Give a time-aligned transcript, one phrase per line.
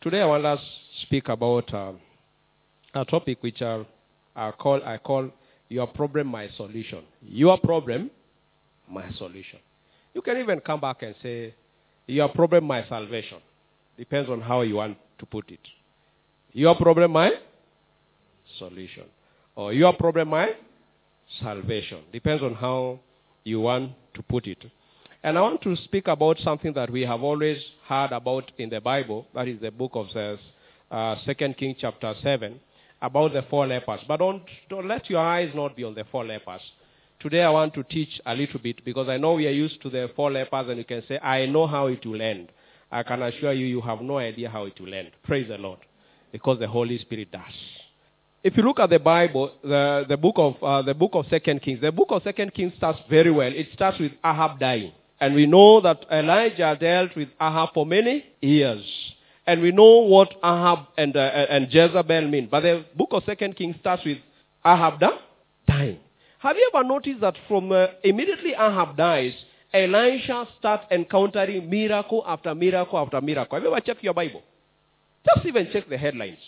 [0.00, 1.98] Today I want us to speak about um,
[2.94, 3.84] a topic which I,
[4.36, 5.28] I call I call
[5.68, 7.02] your problem, my solution.
[7.20, 8.08] Your problem,
[8.88, 9.58] my solution.
[10.14, 11.52] You can even come back and say
[12.06, 13.38] your problem, my salvation.
[13.96, 15.58] Depends on how you want to put it.
[16.52, 17.32] Your problem, my
[18.56, 19.04] solution.
[19.56, 20.50] Or your problem, my
[21.42, 22.02] salvation.
[22.12, 23.00] Depends on how
[23.42, 24.64] you want to put it.
[25.22, 27.58] And I want to speak about something that we have always
[27.88, 29.26] heard about in the Bible.
[29.34, 30.06] That is the book of
[30.90, 32.60] uh, 2 Kings chapter 7
[33.02, 34.00] about the four lepers.
[34.06, 36.60] But don't, don't let your eyes not be on the four lepers.
[37.20, 39.90] Today I want to teach a little bit because I know we are used to
[39.90, 42.50] the four lepers and you can say, I know how it will end.
[42.90, 45.10] I can assure you, you have no idea how it will end.
[45.24, 45.80] Praise the Lord.
[46.30, 47.42] Because the Holy Spirit does.
[48.44, 51.60] If you look at the Bible, the, the book of uh, the book of Second
[51.60, 53.52] Kings, the book of Second Kings starts very well.
[53.52, 58.24] It starts with Ahab dying, and we know that Elijah dealt with Ahab for many
[58.40, 58.84] years,
[59.46, 62.48] and we know what Ahab and uh, and Jezebel mean.
[62.50, 64.18] But the book of Second Kings starts with
[64.64, 65.00] Ahab
[65.66, 65.98] dying.
[66.40, 69.32] Have you ever noticed that from uh, immediately Ahab dies,
[69.72, 73.56] Elisha starts encountering miracle after miracle after miracle?
[73.56, 74.42] Have you ever checked your Bible?
[75.26, 76.38] Just even check the headlines.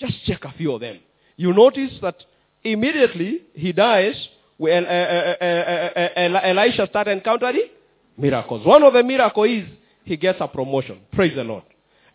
[0.00, 0.98] Just check a few of them.
[1.36, 2.16] You notice that
[2.64, 4.28] immediately he dies,
[4.58, 7.68] when uh, uh, uh, Elisha started encountering
[8.16, 8.66] miracles.
[8.66, 9.64] One of the miracles is
[10.04, 11.00] he gets a promotion.
[11.12, 11.64] Praise the Lord.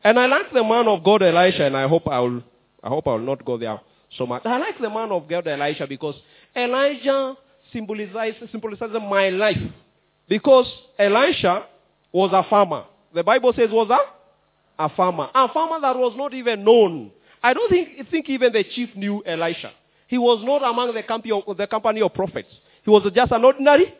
[0.03, 2.41] And I like the man of God Elisha, and I hope I will,
[2.83, 3.79] I hope I will not go there
[4.17, 4.45] so much.
[4.45, 6.15] I like the man of God Elisha because
[6.55, 7.35] Elijah
[7.71, 9.61] symbolizes, symbolizes my life.
[10.27, 10.65] Because
[10.97, 11.65] Elisha
[12.11, 12.85] was a farmer.
[13.13, 15.29] The Bible says was a, a farmer.
[15.35, 17.11] A farmer that was not even known.
[17.43, 19.71] I don't think, think even the chief knew Elisha.
[20.07, 22.49] He was not among the company, of, the company of prophets.
[22.83, 23.93] He was just an ordinary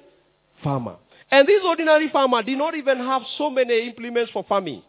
[0.63, 0.95] farmer.
[1.31, 4.83] And this ordinary farmer did not even have so many implements for farming.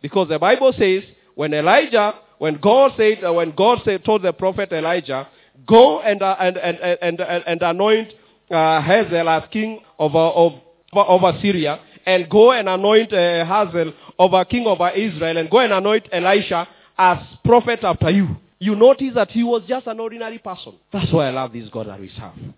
[0.00, 1.02] Because the Bible says
[1.34, 5.26] when Elijah, when God said, uh, when God said, told the prophet Elijah,
[5.66, 8.12] go and, uh, and, and, and, and, and anoint
[8.50, 10.52] uh, Hazael as king of, of,
[10.92, 15.72] over Syria, and go and anoint uh, Hazael over king over Israel, and go and
[15.72, 16.66] anoint Elisha
[16.96, 18.36] as prophet after you.
[18.60, 20.74] You notice that he was just an ordinary person.
[20.92, 22.54] That's why I love this God that we serve.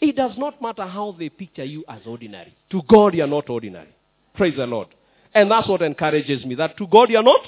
[0.00, 2.54] It does not matter how they picture you as ordinary.
[2.70, 3.88] To God, you are not ordinary.
[4.34, 4.88] Praise the Lord.
[5.34, 7.40] And that's what encourages me, that to God, you are not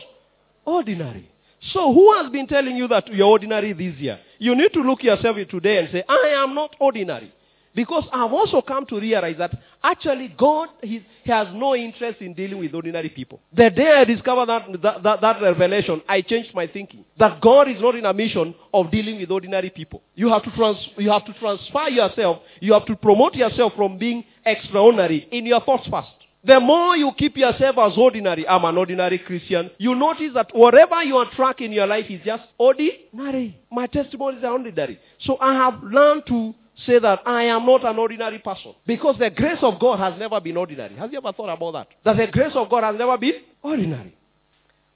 [0.65, 1.29] ordinary.
[1.73, 4.19] So who has been telling you that you're ordinary this year?
[4.39, 7.33] You need to look yourself today and say, I am not ordinary.
[7.75, 12.35] Because I've also come to realize that actually God he, he has no interest in
[12.35, 13.41] dealing with ordinary people.
[13.53, 17.05] The day I discovered that, that, that, that, revelation, I changed my thinking.
[17.19, 20.03] That God is not in a mission of dealing with ordinary people.
[20.17, 23.99] You have to, trans, you have to transfer yourself, you have to promote yourself from
[23.99, 26.09] being extraordinary in your thoughts first.
[26.43, 31.03] The more you keep yourself as ordinary, I'm an ordinary Christian, you notice that whatever
[31.03, 33.61] you are track in your life is just ordinary.
[33.71, 34.99] My testimonies are ordinary.
[35.21, 36.55] So I have learned to
[36.87, 38.75] say that I am not an ordinary person.
[38.87, 40.95] Because the grace of God has never been ordinary.
[40.97, 41.89] Have you ever thought about that?
[42.05, 44.15] That the grace of God has never been ordinary.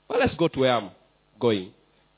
[0.09, 0.91] Well, let's go to where I'm
[1.41, 1.73] going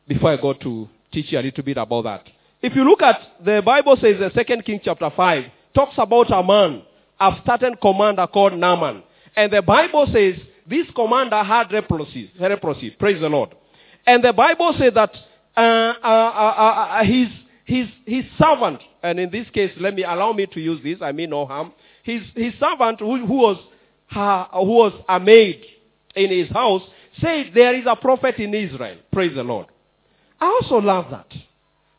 [0.09, 2.27] before I go to teach you a little bit about that.
[2.63, 5.45] If you look at the Bible says the second King chapter 5
[5.75, 6.83] talks about a man,
[7.21, 9.03] a certain commander called Naaman.
[9.37, 10.35] And the Bible says
[10.69, 12.31] this commander had leprosy.
[12.39, 12.91] leprosy.
[12.91, 13.55] Praise the Lord.
[14.07, 15.15] And the Bible says that
[15.57, 17.29] uh, uh, uh, his,
[17.65, 21.13] his, his servant, and in this case, let me allow me to use this, I
[21.13, 21.73] mean no harm.
[22.03, 23.57] His, his servant, who, who was,
[24.11, 25.65] who was a maid
[26.17, 26.83] in his house,
[27.21, 28.99] said there is a prophet in Israel.
[29.13, 29.67] Praise the Lord.
[30.41, 31.33] I also love that.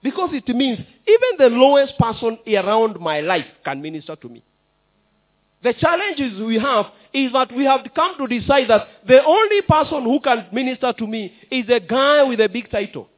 [0.04, 4.44] Because it means even the lowest person around my life can minister to me.
[5.64, 10.04] The challenges we have is that we have come to decide that the only person
[10.04, 13.10] who can minister to me is a guy with a big title.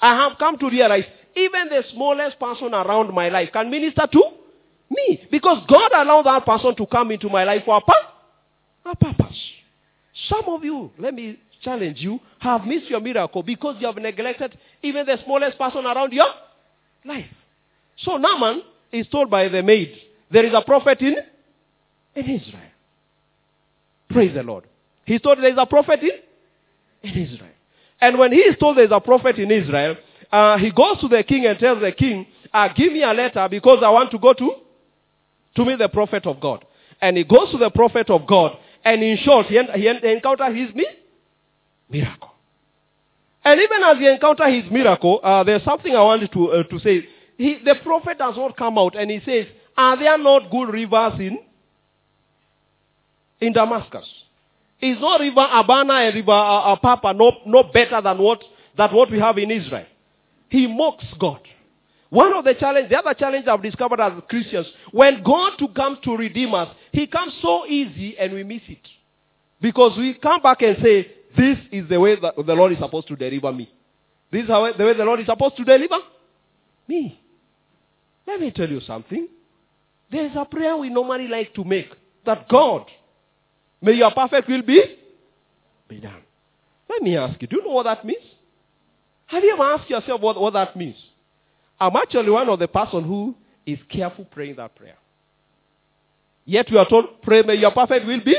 [0.00, 1.04] I have come to realize
[1.36, 4.22] even the smallest person around my life can minister to
[4.90, 5.26] me.
[5.30, 9.38] Because God allowed that person to come into my life for a, pur- a purpose.
[10.28, 14.58] Some of you, let me challenge you, have missed your miracle because you have neglected
[14.82, 16.26] even the smallest person around your
[17.04, 17.26] life.
[17.98, 19.94] So Naaman is told by the maid,
[20.30, 21.16] there is a prophet in,
[22.14, 22.70] in Israel.
[24.10, 24.64] Praise the Lord.
[25.04, 27.50] He's told there is a prophet in, in Israel.
[28.00, 29.96] And when he is told there is a prophet in Israel,
[30.32, 33.46] uh, he goes to the king and tells the king, uh, give me a letter
[33.50, 34.50] because I want to go to,
[35.56, 36.64] to meet the prophet of God.
[37.00, 38.56] And he goes to the prophet of God.
[38.84, 40.86] And in short, he, he encounters his mi-
[41.90, 42.30] miracle.
[43.44, 46.78] And even as he encounters his miracle, uh, there's something I wanted to, uh, to
[46.78, 47.06] say.
[47.36, 49.46] He, the prophet does not come out and he says,
[49.76, 51.38] are there not good rivers in,
[53.40, 54.06] in Damascus?
[54.80, 58.42] Is not River Abana and River uh, uh, Papa no, no better than what,
[58.76, 59.86] than what we have in Israel?
[60.52, 61.40] He mocks God.
[62.10, 65.98] One of the challenge, the other challenge I've discovered as Christians, when God to come
[66.04, 68.86] to redeem us, He comes so easy and we miss it.
[69.62, 73.08] Because we come back and say, this is the way that the Lord is supposed
[73.08, 73.72] to deliver me.
[74.30, 75.96] This is how, the way the Lord is supposed to deliver
[76.86, 77.18] me.
[78.26, 79.28] Let me tell you something.
[80.10, 81.88] There's a prayer we normally like to make
[82.26, 82.84] that God,
[83.80, 84.84] may your perfect will be,
[85.88, 86.20] be done.
[86.90, 88.20] Let me ask you, do you know what that means?
[89.32, 90.96] Have you ever asked yourself what, what that means?
[91.80, 93.34] I'm actually one of the person who
[93.64, 94.98] is careful praying that prayer.
[96.44, 98.36] Yet we are told, pray may your perfect will be.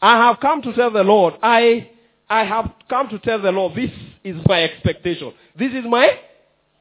[0.00, 1.90] I have come to tell the Lord, I,
[2.30, 3.90] I have come to tell the Lord, this
[4.22, 5.32] is my expectation.
[5.58, 6.08] This is my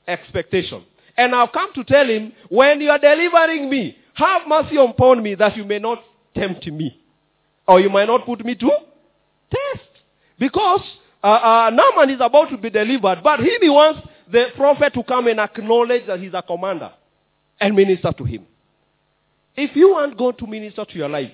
[0.07, 0.83] expectation.
[1.17, 5.33] And I've come to tell him, when you are delivering me, have mercy upon me
[5.33, 5.97] that you may not
[6.35, 7.01] tempt me.
[7.67, 8.69] Or you might not put me to
[9.49, 9.89] test.
[10.37, 10.81] Because
[11.25, 15.27] uh, uh, Naaman is about to be delivered, but he wants the prophet to come
[15.27, 16.91] and acknowledge that he's a commander
[17.59, 18.45] and minister to him.
[19.55, 21.31] If you want God to minister to your life,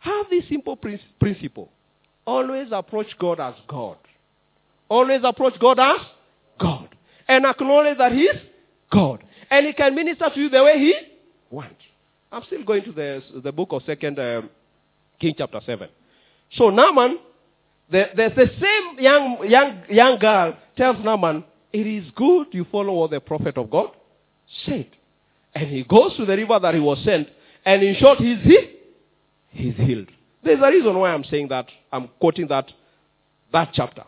[0.00, 1.70] have this simple principle.
[2.26, 3.96] Always approach God as God.
[4.88, 6.00] Always approach God as
[6.60, 6.88] God.
[7.26, 8.34] And acknowledge that He's
[8.90, 9.24] God.
[9.50, 10.94] And He can minister to you the way He
[11.50, 11.76] wants.
[12.30, 14.50] I'm still going to the, the book of Second um,
[15.20, 15.88] King chapter 7.
[16.52, 17.18] So Naaman,
[17.92, 23.10] the, the, same young, young, young girl tells Naaman, it is good you follow what
[23.10, 23.90] the prophet of God
[24.66, 24.88] said.
[25.54, 27.28] And he goes to the river that he was sent,
[27.64, 28.70] and in short, he's, he,
[29.50, 30.08] he's healed.
[30.42, 32.70] There's a reason why I'm saying that, I'm quoting that,
[33.52, 34.04] that chapter.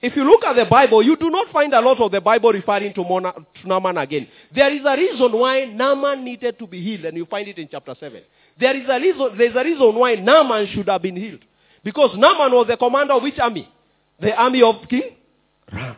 [0.00, 2.52] If you look at the Bible, you do not find a lot of the Bible
[2.52, 4.28] referring to, Mona, to Naaman again.
[4.54, 7.68] There is a reason why Naaman needed to be healed, and you find it in
[7.70, 8.22] chapter 7.
[8.58, 11.40] There is a reason, there's a reason why Naaman should have been healed.
[11.84, 13.68] Because Naaman was the commander of which army?
[14.20, 15.16] The army of King
[15.72, 15.96] Ram.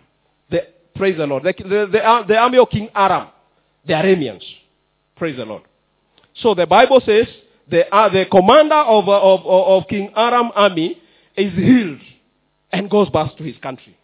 [0.50, 0.60] The,
[0.94, 1.44] praise the Lord.
[1.44, 3.28] The, the, the, uh, the army of King Aram.
[3.86, 4.42] The Arameans.
[5.16, 5.62] Praise the Lord.
[6.36, 7.26] So the Bible says
[7.68, 11.00] the, uh, the commander of, uh, of, of, King Aram army
[11.36, 12.00] is healed
[12.72, 13.96] and goes back to his country.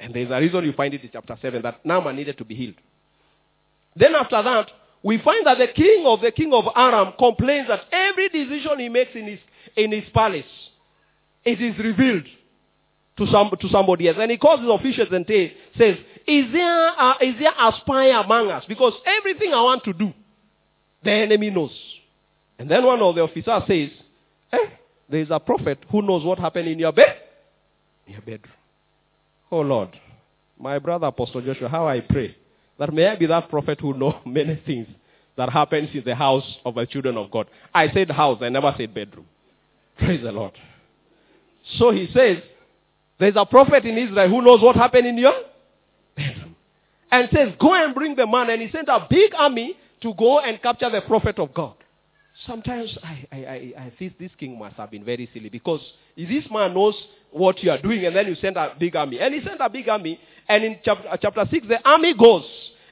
[0.00, 2.54] And there's a reason you find it in chapter 7 that Naaman needed to be
[2.54, 2.76] healed.
[3.96, 4.70] Then after that,
[5.02, 8.88] we find that the king of the king of Aram complains that every decision he
[8.88, 9.38] makes in his,
[9.76, 10.44] in his palace,
[11.44, 12.24] it is revealed
[13.18, 14.16] to, some, to somebody else.
[14.20, 15.96] And he calls his officials and t- says,
[16.26, 18.64] is there, a, is there a spy among us?
[18.68, 20.12] Because everything I want to do,
[21.02, 21.72] the enemy knows.
[22.58, 23.90] And then one of the officers says,
[24.52, 24.70] eh,
[25.08, 27.16] there is a prophet who knows what happened in your bed,
[28.06, 28.54] in your bedroom.
[29.50, 29.90] Oh Lord,
[30.58, 32.36] my brother Apostle Joshua, how I pray
[32.78, 34.86] that may I be that prophet who know many things
[35.36, 37.46] that happens in the house of the children of God.
[37.72, 39.26] I said house, I never said bedroom.
[39.98, 40.52] Praise the Lord.
[41.76, 42.38] So he says,
[43.18, 45.34] there's a prophet in Israel who knows what happened in your
[46.16, 46.56] bedroom.
[47.10, 48.50] And says, go and bring the man.
[48.50, 51.74] And he sent a big army to go and capture the prophet of God.
[52.46, 55.80] Sometimes I, I, I, I think this king must have been very silly because
[56.16, 56.94] this man knows
[57.32, 59.18] what you are doing and then you send a big army.
[59.18, 62.44] And he sent a big army and in chapter, uh, chapter 6 the army goes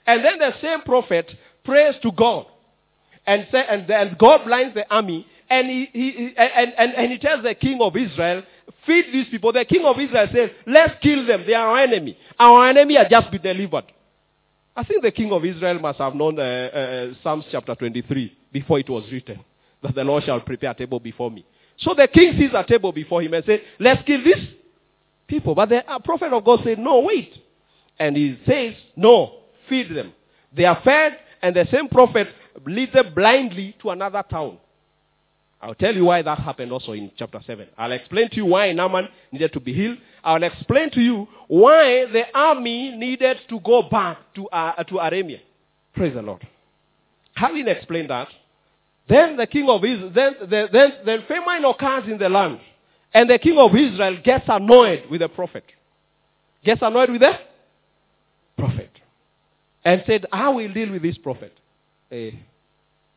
[0.07, 1.31] and then the same prophet
[1.65, 2.47] prays to God
[3.27, 7.19] and, say, and, and God blinds the army and he, he, and, and, and he
[7.19, 8.43] tells the king of Israel,
[8.87, 9.53] feed these people.
[9.53, 11.45] The king of Israel says, let's kill them.
[11.47, 12.17] They are our enemy.
[12.39, 13.85] Our enemy has just been delivered.
[14.75, 18.79] I think the king of Israel must have known uh, uh, Psalms chapter 23 before
[18.79, 19.41] it was written
[19.83, 21.45] that the Lord shall prepare a table before me.
[21.79, 24.49] So the king sees a table before him and says, let's kill these
[25.27, 25.55] people.
[25.55, 27.33] But the uh, prophet of God said, no, wait.
[27.99, 30.13] And he says, no, feed them.
[30.55, 32.29] They are fed and the same prophet
[32.67, 34.59] leads them blindly to another town.
[35.61, 37.67] I'll tell you why that happened also in chapter 7.
[37.79, 39.99] I'll explain to you why Naaman needed to be healed.
[40.23, 45.41] I'll explain to you why the army needed to go back to, uh, to Aramea.
[45.95, 46.47] Praise the Lord.
[47.35, 48.29] Having explained that,
[49.09, 52.61] then the king of Israel, then, the, then, then famine occurs in the land.
[53.15, 55.65] And the king of Israel gets annoyed with the prophet.
[56.65, 57.33] Gets annoyed with the
[58.59, 58.91] prophet.
[59.85, 61.57] And said, I will deal with this prophet.
[62.11, 62.33] Eh,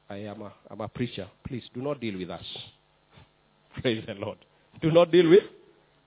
[0.10, 1.28] I am a, I'm a preacher.
[1.48, 2.46] Please do not deal with us.
[3.82, 4.38] Praise the Lord.
[4.82, 5.44] Do not deal with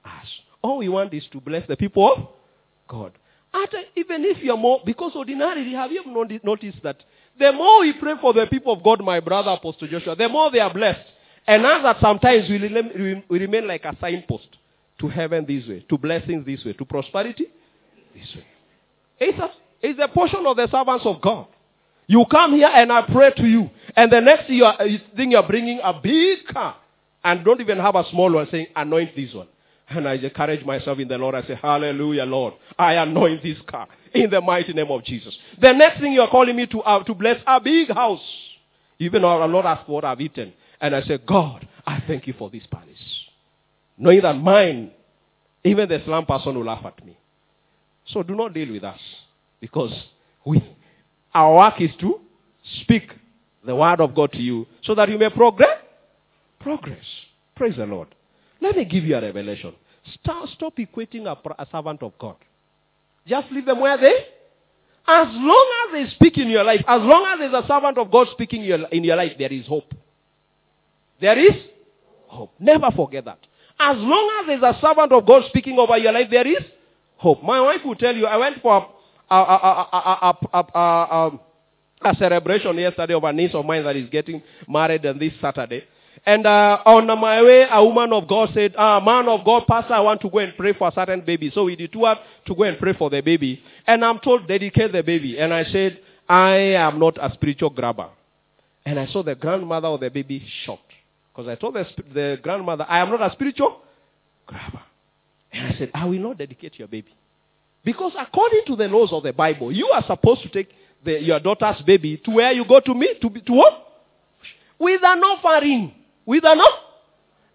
[0.04, 0.26] us.
[0.60, 2.28] All we want is to bless the people of
[2.88, 3.12] God.
[3.54, 6.02] After, even if you're more, because ordinarily, have you
[6.42, 6.96] noticed that
[7.38, 10.50] the more we pray for the people of God, my brother Apostle Joshua, the more
[10.50, 11.06] they are blessed.
[11.46, 14.46] And as that sometimes we, we remain like a signpost
[15.00, 17.46] to heaven this way, to blessings this way, to prosperity
[18.14, 18.46] this way.
[19.18, 21.46] It's a, it's a portion of the servants of God.
[22.06, 23.70] You come here and I pray to you.
[23.96, 26.76] And the next thing you, are, you think you're bringing a big car.
[27.24, 29.48] and don't even have a small one saying, anoint this one.
[29.88, 31.34] And I encourage myself in the Lord.
[31.34, 32.54] I say, Hallelujah, Lord.
[32.78, 35.36] I anoint this car in the mighty name of Jesus.
[35.60, 38.22] The next thing you're calling me to, uh, to bless a big house.
[38.98, 40.52] Even though I'll not ask for what I've eaten.
[40.80, 42.88] And I say, God, I thank you for this palace.
[43.98, 44.92] Knowing that mine,
[45.64, 47.16] even the slum person will laugh at me.
[48.06, 48.98] So do not deal with us.
[49.60, 49.92] Because
[50.44, 50.62] we,
[51.34, 52.20] our work is to
[52.82, 53.10] speak
[53.64, 55.78] the word of God to you so that you may progress.
[56.60, 57.04] Progress.
[57.56, 58.08] Praise the Lord.
[58.60, 59.74] Let me give you a revelation.
[60.14, 62.36] Stop, stop equating a, a servant of God.
[63.26, 64.26] Just leave them where they
[65.06, 68.10] as long as they speak in your life, as long as there's a servant of
[68.10, 69.92] God speaking in your, life, there is hope.
[71.20, 71.60] There is
[72.28, 72.52] hope.
[72.60, 73.38] Never forget that.
[73.80, 76.62] As long as there's a servant of God speaking over your life, there is
[77.16, 77.42] hope.
[77.42, 78.88] My wife will tell you, I went for
[79.28, 81.40] a, a, a, a
[82.18, 85.84] celebration yesterday of a niece of mine that is getting married on this Saturday.
[86.24, 89.94] And uh, on my way, a woman of God said, ah, man of God, pastor,
[89.94, 91.50] I want to go and pray for a certain baby.
[91.52, 93.60] So we detoured to go and pray for the baby.
[93.86, 95.38] And I'm told, dedicate the baby.
[95.38, 98.08] And I said, I am not a spiritual grabber.
[98.86, 100.92] And I saw the grandmother of the baby shocked.
[101.32, 103.80] Because I told the, the grandmother, I am not a spiritual
[104.46, 104.82] grabber.
[105.52, 107.12] And I said, I will not dedicate your baby.
[107.84, 110.70] Because according to the laws of the Bible, you are supposed to take
[111.04, 113.72] the, your daughter's baby to where you go to me, to, to what?
[114.78, 115.92] With an offering.
[116.26, 116.88] With an offering.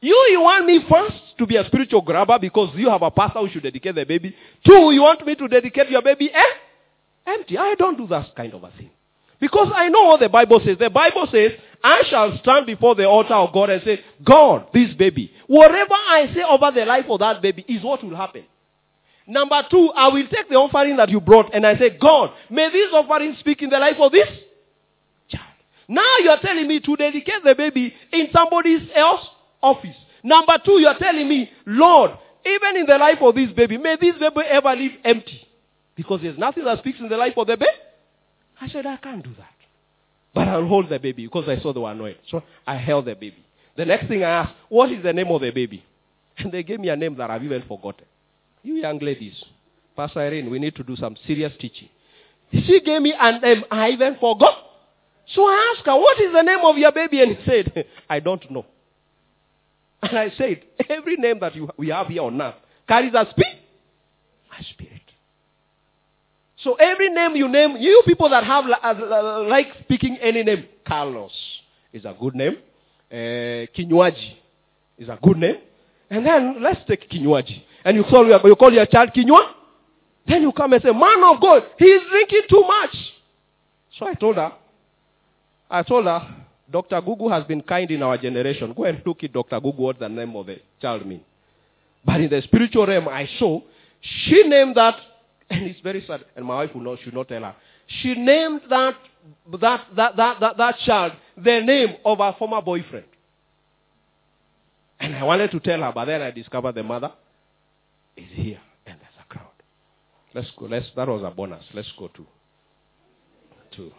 [0.02, 3.40] You, you want me first to be a spiritual grabber because you have a pastor
[3.40, 4.36] who should dedicate the baby.
[4.66, 6.44] Two, you want me to dedicate your baby eh?
[7.26, 7.58] empty.
[7.58, 8.92] I don't do that kind of a thing.
[9.40, 10.78] Because I know what the Bible says.
[10.80, 11.52] The Bible says,
[11.84, 16.32] I shall stand before the altar of God and say, God, this baby, whatever I
[16.34, 18.44] say over the life of that baby is what will happen.
[19.28, 22.70] Number two, I will take the offering that you brought and I say, God, may
[22.72, 24.28] this offering speak in the life of this
[25.30, 25.44] child.
[25.90, 29.28] Now you're telling me to dedicate the baby in somebody else's
[29.62, 29.96] office.
[30.24, 32.12] Number two, you're telling me, Lord,
[32.46, 35.46] even in the life of this baby, may this baby ever live empty.
[35.96, 37.72] Because there's nothing that speaks in the life of the baby.
[38.62, 39.54] I said, I can't do that.
[40.34, 42.18] But I'll hold the baby because I saw they were annoyed.
[42.30, 43.44] So I held the baby.
[43.76, 45.84] The next thing I asked, what is the name of the baby?
[46.38, 48.06] And they gave me a name that I've even forgotten.
[48.68, 49.42] You young ladies,
[49.96, 51.88] Pastor Irene, we need to do some serious teaching.
[52.52, 54.56] She gave me a name I even forgot.
[55.34, 57.22] So I asked her, what is the name of your baby?
[57.22, 58.66] And he said, I don't know.
[60.04, 62.56] And I said, every name that you, we have here on earth
[62.90, 63.58] carries a spirit.
[64.60, 65.02] A spirit.
[66.62, 68.66] So every name you name, you people that have
[69.48, 71.32] like speaking any name, Carlos
[71.94, 72.58] is a good name.
[73.10, 73.66] Uh,
[74.98, 75.56] is a good name.
[76.10, 77.64] And then let's take Kinywaji.
[77.88, 79.54] And you call your, you call your child Kinywa.
[80.28, 82.94] Then you come and say, man of God, he is drinking too much.
[83.98, 84.52] So I told her,
[85.72, 86.36] I told her,
[86.70, 87.00] Dr.
[87.00, 88.74] Google has been kind in our generation.
[88.76, 89.62] Go and look at Dr.
[89.62, 91.22] Google, what the name of the child mean.
[92.04, 93.62] But in the spiritual realm, I saw,
[94.02, 94.96] she named that
[95.50, 96.26] and it's very sad.
[96.36, 97.56] And my wife will not, should not tell her.
[98.02, 98.96] She named that,
[99.62, 103.06] that, that, that, that, that child the name of her former boyfriend.
[105.00, 107.14] And I wanted to tell her, but then I discovered the mother
[108.18, 108.60] is here.
[108.86, 109.48] And there's a crowd.
[110.34, 110.66] Let's go.
[110.66, 111.64] Let's, that was a bonus.
[111.74, 112.26] Let's go to,
[113.76, 113.92] to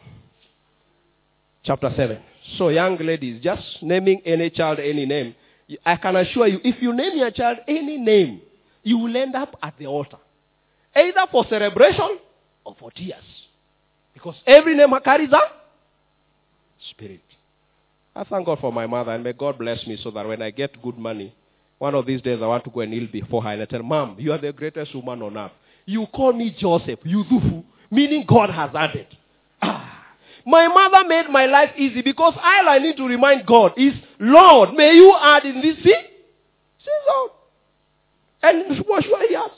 [1.65, 2.19] chapter 7.
[2.57, 5.35] So, young ladies, just naming any child any name,
[5.85, 8.41] I can assure you, if you name your child any name,
[8.83, 10.17] you will end up at the altar.
[10.97, 12.19] Either for celebration
[12.65, 13.23] or for tears.
[14.15, 15.41] Because every name carries a
[16.91, 17.21] spirit.
[18.17, 20.51] I thank God for my mother and may God bless me so that when I
[20.51, 21.35] get good money,
[21.79, 23.83] one of these days I want to go and kneel before her and I tell,
[23.83, 25.53] Mom, you are the greatest woman on earth.
[25.87, 29.07] You call me Joseph, Yuzufu, meaning God has added.
[29.63, 30.07] Ah.
[30.45, 34.75] My mother made my life easy because all I need to remind God is, Lord,
[34.75, 36.05] may you add in this thing.
[36.79, 37.29] season.
[38.43, 39.53] And what should he ask?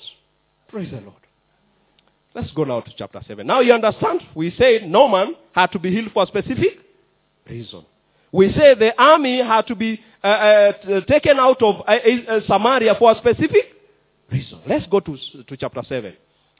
[0.68, 1.14] Praise the Lord.
[2.34, 3.46] Let's go now to chapter 7.
[3.46, 4.22] Now you understand?
[4.34, 6.78] We say Naaman had to be healed for a specific
[7.48, 7.84] reason.
[8.32, 12.94] We say the army had to be uh, uh, taken out of uh, uh, Samaria
[12.98, 13.74] for a specific
[14.30, 14.60] reason.
[14.66, 16.14] Let's go to, to chapter 7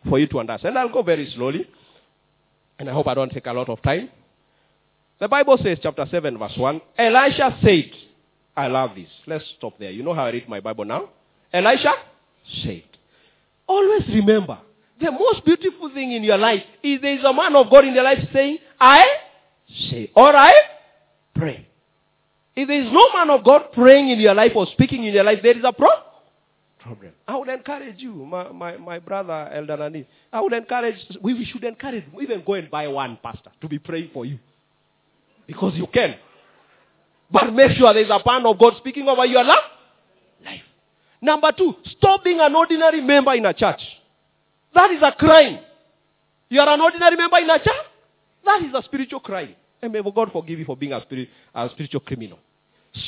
[0.08, 0.78] for you to understand.
[0.78, 1.68] I'll go very slowly.
[2.78, 4.08] And I hope I don't take a lot of time.
[5.18, 7.90] The Bible says, chapter 7, verse 1, Elisha said,
[8.56, 9.08] I love this.
[9.26, 9.90] Let's stop there.
[9.90, 11.10] You know how I read my Bible now?
[11.52, 11.92] Elisha
[12.62, 12.84] said.
[13.66, 14.58] Always remember,
[14.98, 17.94] the most beautiful thing in your life is there is a man of God in
[17.94, 19.06] your life saying, I
[19.90, 20.52] say, or I
[21.34, 21.66] pray.
[22.60, 25.24] If there is no man of God praying in your life or speaking in your
[25.24, 25.88] life, there is a pro-
[26.78, 27.12] problem.
[27.26, 31.64] I would encourage you, my, my, my brother Elder Nani, I would encourage, we should
[31.64, 34.38] encourage, even go and buy one pastor to be praying for you.
[35.46, 36.16] Because you can.
[37.30, 39.64] But make sure there's a man of God speaking over your life.
[40.44, 40.60] life.
[41.22, 43.80] Number two, stop being an ordinary member in a church.
[44.74, 45.60] That is a crime.
[46.50, 47.86] You are an ordinary member in a church?
[48.44, 49.54] That is a spiritual crime.
[49.80, 52.38] And may God forgive you for being a, spirit, a spiritual criminal.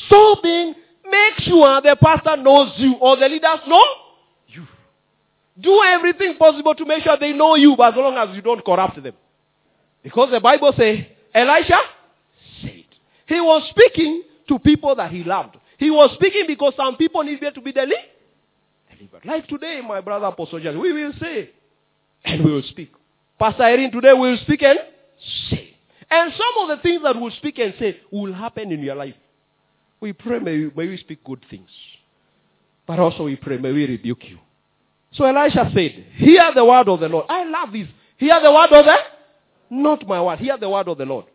[0.07, 0.75] Stop being,
[1.05, 3.83] make sure the pastor knows you or the leaders know
[4.49, 4.67] you.
[5.61, 9.03] Do everything possible to make sure they know you, as long as you don't corrupt
[9.03, 9.15] them.
[10.03, 10.99] Because the Bible says,
[11.35, 11.79] Elisha
[12.61, 12.85] said.
[13.27, 15.57] He was speaking to people that he loved.
[15.79, 17.97] He was speaking because some people needed to be delivered.
[19.25, 21.51] Like today, my brother Apostle John, we will say
[22.25, 22.93] and we will speak.
[23.39, 24.79] Pastor Irene today we will speak and
[25.51, 25.77] say.
[26.11, 29.15] And some of the things that we'll speak and say will happen in your life.
[30.03, 31.71] We pray, may we, may speak good things.
[32.89, 34.39] But also we pray, may we rebuke you.
[35.13, 37.27] So Elisha said, Hear the word of the Lord.
[37.29, 37.87] I love this.
[38.19, 38.97] Hear the word of the
[39.71, 40.41] not my word.
[40.41, 41.27] Hear the word of the Lord.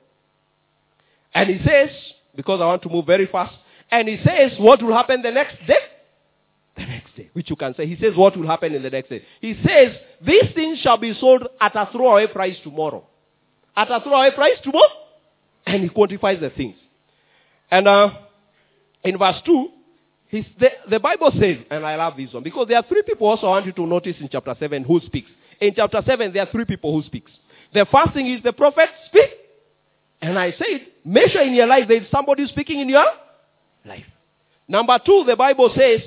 [1.34, 1.90] And he says,
[2.36, 3.56] because I want to move very fast,
[3.90, 5.80] and he says what will happen the next day.
[6.76, 7.88] The next day, which you can say.
[7.88, 9.24] He says what will happen in the next day.
[9.40, 13.08] He says, these things shall be sold at a throwaway price tomorrow.
[13.76, 14.92] At a throwaway price tomorrow?
[15.66, 16.76] And he quantifies the things.
[17.72, 18.10] And uh,
[19.08, 19.70] in verse 2,
[20.32, 23.48] the, the Bible says, and I love this one, because there are three people also
[23.48, 25.30] I want you to notice in chapter 7 who speaks.
[25.62, 27.32] In chapter 7, there are three people who speaks.
[27.74, 29.30] The first thing is the prophet speak.
[30.22, 33.06] And I said, make sure in your life there is somebody speaking in your
[33.86, 34.06] life.
[34.68, 36.02] Number two, the Bible says,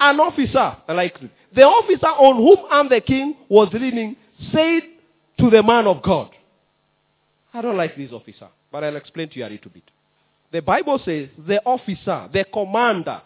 [0.00, 1.16] an officer, like
[1.54, 4.16] the officer on whom I'm the king was leaning,
[4.50, 4.82] said
[5.38, 6.30] to the man of God,
[7.54, 9.84] I don't like this officer, but I'll explain to you a little bit.
[10.52, 13.22] The Bible says the officer, the commander,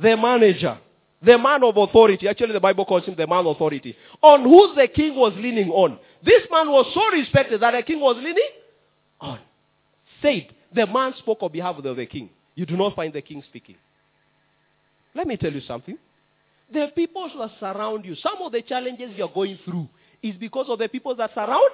[0.00, 0.78] the manager,
[1.22, 4.76] the man of authority, actually the Bible calls him the man of authority, on whose
[4.76, 5.98] the king was leaning on.
[6.24, 8.48] This man was so respected that the king was leaning
[9.20, 9.40] on.
[10.22, 12.30] Said, the man spoke on behalf of the king.
[12.54, 13.76] You do not find the king speaking.
[15.14, 15.98] Let me tell you something.
[16.72, 19.88] The people that surround you, some of the challenges you're going through
[20.22, 21.70] is because of the people that surround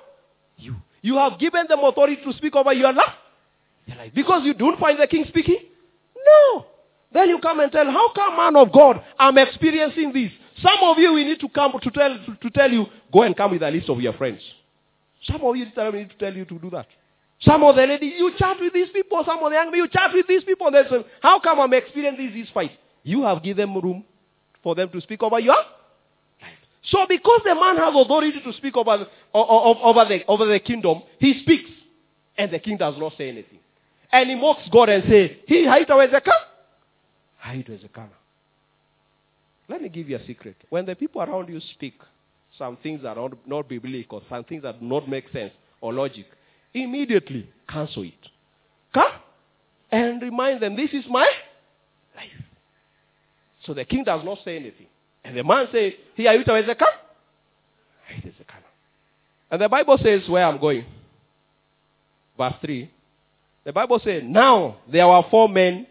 [0.57, 0.77] you.
[1.03, 3.15] You have given them authority to speak over your life.
[4.15, 5.59] Because you don't find the king speaking?
[6.17, 6.67] No.
[7.13, 10.33] Then you come and tell, how come man of God, I'm experiencing this.
[10.61, 13.53] Some of you, we need to come to tell, to tell you, go and come
[13.53, 14.41] with a list of your friends.
[15.23, 16.87] Some of you we need to tell you to do that.
[17.41, 19.23] Some of the ladies, you chat with these people.
[19.27, 20.71] Some of the young men, you chat with these people.
[20.71, 22.73] They say, how come I'm experiencing this fight?
[23.03, 24.05] You have given them room
[24.63, 25.67] for them to speak over your life.
[26.85, 31.41] So because the man has authority to speak over, over, the, over the kingdom, he
[31.43, 31.71] speaks.
[32.39, 33.59] And the king does not say anything.
[34.13, 36.33] And he mocks God and say he haitawezekana.
[37.45, 38.11] Haitawezekana.
[39.69, 40.57] Let me give you a secret.
[40.69, 41.95] When the people around you speak
[42.57, 46.27] some things that are not biblical, some things that do not make sense or logic,
[46.73, 48.15] immediately cancel it.
[48.95, 49.13] Come
[49.91, 51.29] and remind them, this is my
[52.15, 52.31] life.
[53.65, 54.87] So the king does not say anything.
[55.25, 56.85] And the man says, Here you Ezekah?
[59.51, 60.85] And the Bible says where I'm going.
[62.37, 62.91] Verse 3.
[63.67, 65.89] The Bible says, Now there were four men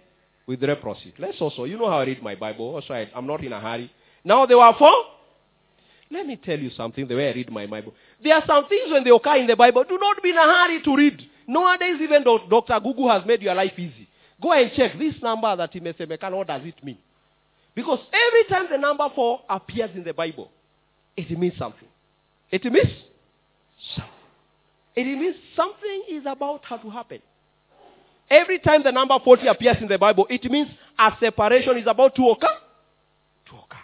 [0.48, 1.14] with leprosy.
[1.20, 2.74] Let's also, you know how I read my Bible.
[2.74, 3.92] Also, I, I'm not in a hurry.
[4.24, 4.96] Now there were four.
[6.10, 7.94] Let me tell you something the way I read my Bible.
[8.24, 10.44] There are some things when they occur in the Bible, do not be in a
[10.44, 11.22] hurry to read.
[11.48, 12.80] Nowadays, even though Dr.
[12.80, 14.08] Google has made your life easy.
[14.42, 16.98] Go and check this number that he Imesemekano, what does it mean?
[17.74, 20.50] Because every time the number four appears in the Bible,
[21.18, 21.90] it means something.
[22.50, 22.88] It means
[23.96, 24.12] something.
[24.96, 27.20] It means something is about to happen.
[28.30, 32.16] Every time the number 40 appears in the Bible, it means a separation is about
[32.16, 32.48] to occur.
[33.50, 33.78] To occur.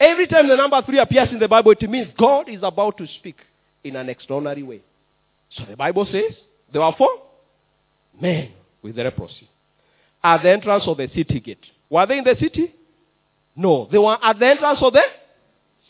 [0.00, 3.06] Every time the number 3 appears in the Bible, it means God is about to
[3.18, 3.36] speak
[3.84, 4.82] in an extraordinary way.
[5.56, 6.36] So the Bible says
[6.72, 7.10] there were four
[8.20, 9.48] men with the leprosy
[10.24, 11.64] at the entrance of the city gate.
[11.90, 12.74] Were they in the city?
[13.54, 15.02] No, they were at the entrance of the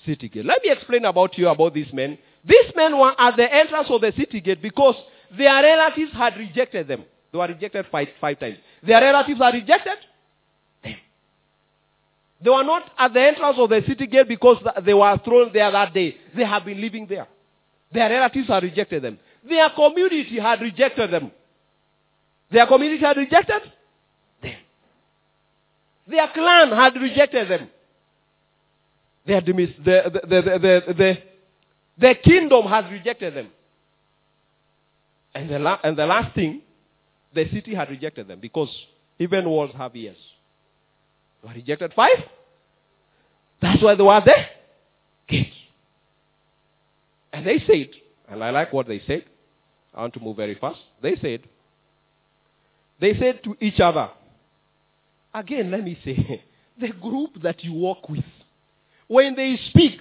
[0.04, 0.44] city gate.
[0.44, 2.18] Let me explain about you about these men.
[2.44, 4.96] These men were at the entrance of the city gate because
[5.36, 7.04] their relatives had rejected them.
[7.32, 8.58] They were rejected five, five times.
[8.82, 9.98] Their relatives are rejected
[10.84, 10.94] them.
[12.42, 15.70] They were not at the entrance of the city gate because they were thrown there
[15.70, 16.16] that day.
[16.36, 17.28] They have been living there.
[17.92, 19.18] Their relatives had rejected them.
[19.48, 21.30] Their community had rejected them.
[22.50, 24.52] Their community had rejected them.
[26.06, 27.70] Their clan had rejected them.
[29.26, 31.18] Had the, the, the, the,
[31.96, 33.48] the, kingdom has rejected them.
[35.32, 36.60] And the, la- and the last thing,
[37.34, 38.68] the city had rejected them because
[39.18, 40.16] even walls have ears.
[41.42, 42.24] They were rejected five.
[43.60, 44.48] That's why they were there.
[45.28, 45.56] Gates.
[47.32, 47.90] And they said,
[48.28, 49.24] and I like what they said.
[49.94, 50.80] I want to move very fast.
[51.02, 51.42] They said,
[53.00, 54.10] They said to each other,
[55.34, 56.42] again, let me say,
[56.80, 58.24] the group that you work with,
[59.06, 59.98] when they speak,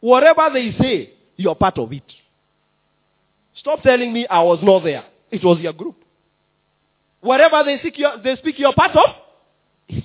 [0.00, 2.02] whatever they say, you're part of it.
[3.56, 5.04] Stop telling me I was not there.
[5.30, 5.96] It was your group.
[7.20, 10.02] Whatever they speak, you're, they speak, you're part of.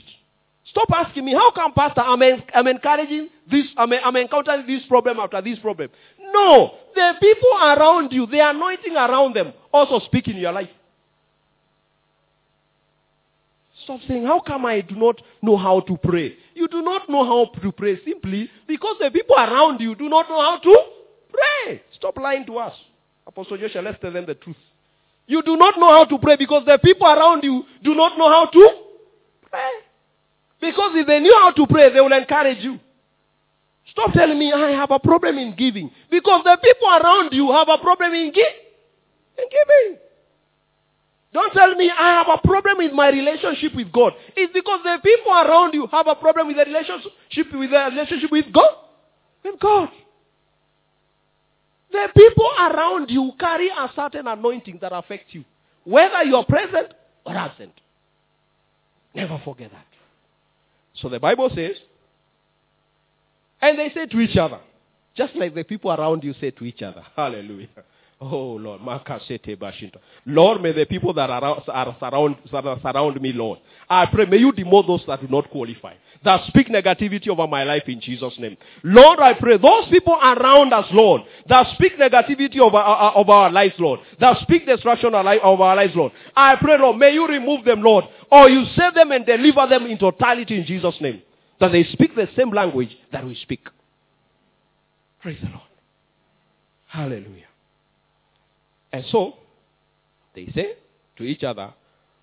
[0.66, 5.20] Stop asking me, how come, Pastor, I'm, en- I'm encouraging this, I'm encountering this problem
[5.20, 5.90] after this problem.
[6.34, 10.70] No, the people around you, the anointing around them, also speak in your life.
[13.84, 16.36] Stop saying, how come I do not know how to pray?
[16.56, 20.30] You do not know how to pray simply because the people around you do not
[20.30, 20.78] know how to
[21.30, 21.82] pray.
[21.96, 22.74] Stop lying to us.
[23.28, 24.56] Apostle Joshua, let's tell them the truth.
[25.28, 28.30] You do not know how to pray because the people around you do not know
[28.30, 28.70] how to
[29.50, 29.72] pray.
[30.60, 32.80] Because if they knew how to pray, they will encourage you.
[33.92, 35.92] Stop telling me I have a problem in giving.
[36.10, 38.56] Because the people around you have a problem in, gi-
[39.38, 40.00] in giving.
[41.34, 44.14] Don't tell me I have a problem with my relationship with God.
[44.36, 48.32] It's because the people around you have a problem with the relationship with the relationship
[48.32, 48.70] with God.
[49.44, 49.90] With God.
[51.94, 55.46] The people around you carry a certain anointing that affects you,
[55.84, 56.92] whether you are present
[57.24, 57.72] or absent.
[59.14, 59.86] Never forget that.
[60.96, 61.76] So the Bible says,
[63.62, 64.60] and they say to each other,
[65.16, 67.04] just like the people around you say to each other.
[67.16, 67.68] Hallelujah.
[68.32, 68.82] Oh Lord,
[70.26, 73.60] Lord, may the people that are, are surround, surround me, Lord.
[73.90, 77.64] I pray, may you demote those that do not qualify, that speak negativity over my
[77.64, 78.56] life in Jesus' name.
[78.84, 83.52] Lord, I pray, those people around us, Lord, that speak negativity over, uh, over our
[83.52, 86.14] lives, Lord, that speak destruction over our lives, Lord.
[86.36, 89.86] I pray, Lord, may you remove them, Lord, or you save them and deliver them
[89.86, 91.22] in totality in Jesus' name.
[91.60, 93.68] That they speak the same language that we speak.
[95.22, 95.62] Praise the Lord.
[96.88, 97.48] Hallelujah.
[98.94, 99.34] And so,
[100.36, 100.76] they say
[101.18, 101.74] to each other,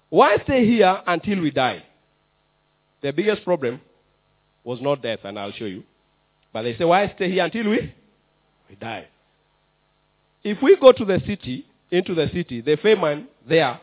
[0.09, 1.83] why stay here until we die?
[3.03, 3.81] The biggest problem
[4.63, 5.83] was not death, and I'll show you.
[6.53, 7.93] But they say, why stay here until we,
[8.69, 9.09] we die?
[10.45, 13.81] If we go to the city, into the city, the famine there,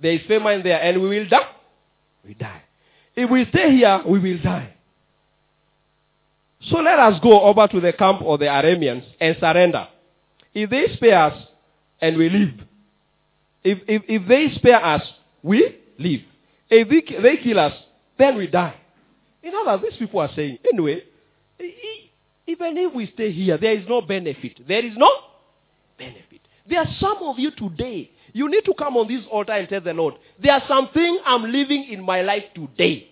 [0.00, 1.50] there is famine there, and we will die.
[2.24, 2.62] We die.
[3.16, 4.74] If we stay here, we will die.
[6.70, 9.88] So let us go over to the camp of the Arameans and surrender.
[10.54, 11.46] If they spare us
[12.00, 12.66] and we live.
[13.64, 15.02] If, if, if they spare us,
[15.42, 16.20] we live.
[16.68, 17.72] If they, they kill us,
[18.18, 18.74] then we die.
[19.42, 21.02] In other these people are saying, anyway,
[22.46, 24.66] even if we stay here, there is no benefit.
[24.66, 25.08] There is no
[25.98, 26.40] benefit.
[26.68, 29.80] There are some of you today, you need to come on this altar and tell
[29.80, 33.08] the Lord, there are something I'm living in my life today.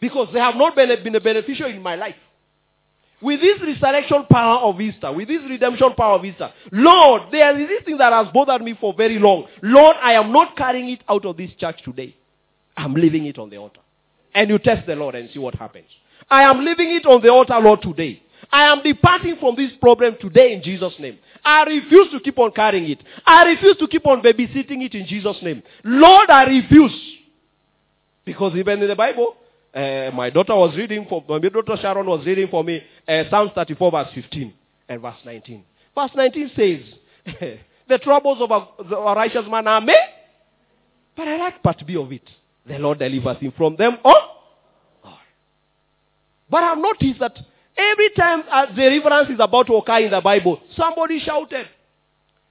[0.00, 0.88] Because they have not been,
[1.22, 2.16] beneficial in my life.
[3.22, 7.68] With this resurrection power of Easter, with this redemption power of Easter, Lord, there is
[7.68, 9.46] this thing that has bothered me for very long.
[9.62, 12.16] Lord, I am not carrying it out of this church today.
[12.76, 13.80] I'm leaving it on the altar.
[14.34, 15.86] And you test the Lord and see what happens.
[16.30, 18.22] I am leaving it on the altar, Lord, today.
[18.50, 21.18] I am departing from this problem today in Jesus' name.
[21.44, 23.00] I refuse to keep on carrying it.
[23.26, 25.62] I refuse to keep on babysitting it in Jesus' name.
[25.84, 26.98] Lord, I refuse.
[28.24, 29.36] Because even in the Bible,
[29.74, 33.52] uh, my daughter was reading for my daughter Sharon was reading for me uh, Psalms
[33.54, 34.52] 34 verse 15
[34.88, 35.64] and verse 19.
[35.94, 36.80] Verse 19 says,
[37.88, 39.98] "The troubles of a, a, righteous man are many,
[41.16, 42.28] but I like part B of it.
[42.66, 44.26] The Lord delivers him from them all."
[46.50, 47.38] But I've noticed that
[47.76, 51.66] every time a deliverance is about to occur in the Bible, somebody shouted.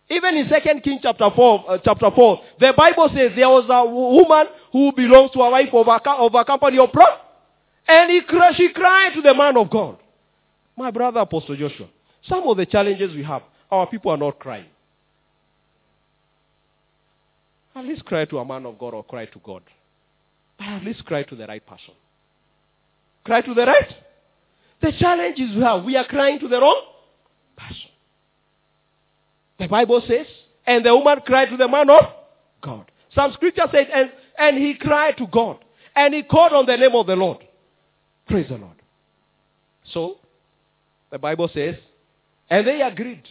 [0.10, 3.86] Even in Second King chapter four, uh, chapter four, the Bible says there was a
[3.86, 7.06] woman who belongs to a wife of a, of a company of pro,
[7.88, 8.22] and he,
[8.56, 9.98] she cried to the man of God.
[10.76, 11.88] My brother Apostle Joshua,
[12.28, 14.66] some of the challenges we have, our people are not crying.
[17.76, 19.62] At least cry to a man of God or cry to God.
[20.58, 21.94] But at least cry to the right person.
[23.24, 23.96] Cry to the right.
[24.82, 25.84] The challenge is we have.
[25.84, 26.82] We are crying to the wrong
[27.56, 27.90] person.
[29.60, 30.26] The Bible says,
[30.66, 32.06] and the woman cried to the man of
[32.62, 32.90] God.
[33.14, 35.58] Some scripture says, and, and he cried to God.
[35.96, 37.40] And he called on the name of the Lord.
[38.28, 38.76] Praise the Lord.
[39.92, 40.18] So,
[41.12, 41.76] the Bible says,
[42.50, 43.24] and they agreed.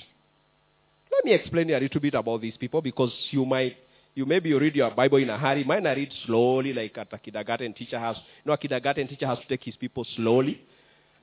[1.10, 3.76] Let me explain a little bit about these people because you might,
[4.14, 5.64] you maybe you read your Bible in a hurry.
[5.64, 8.16] Mine I read slowly like at a kindergarten teacher has.
[8.16, 10.60] You know, a kindergarten teacher has to take his people slowly.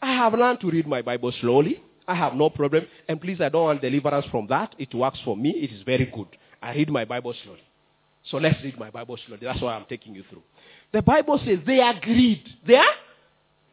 [0.02, 1.82] I have learned to read my Bible slowly.
[2.08, 2.86] I have no problem.
[3.08, 4.76] And please, I don't want deliverance from that.
[4.78, 5.50] It works for me.
[5.52, 6.28] It is very good.
[6.62, 7.64] I read my Bible slowly.
[8.30, 9.42] So let's read my Bible slowly.
[9.44, 10.44] That's why I'm taking you through.
[10.92, 12.44] The Bible says they agreed.
[12.66, 12.80] They